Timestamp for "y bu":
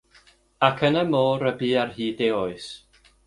1.51-1.69